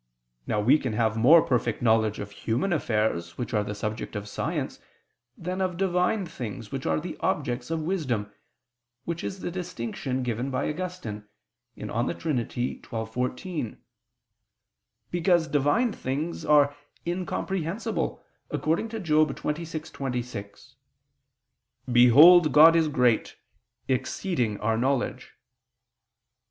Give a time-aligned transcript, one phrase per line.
[0.47, 4.27] Now we can have more perfect knowledge of human affairs, which are the subject of
[4.27, 4.79] science,
[5.37, 8.31] than of Divine things, which are the object of wisdom,
[9.05, 11.25] which is the distinction given by Augustine
[11.77, 12.49] (De Trin.
[12.49, 13.77] xii, 14):
[15.11, 16.75] because Divine things are
[17.05, 20.73] incomprehensible, according to Job 26:26:
[21.91, 23.35] "Behold God is great,
[23.87, 25.35] exceeding our knowledge."